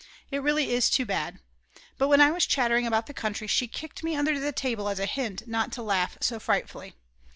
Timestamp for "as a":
4.89-5.05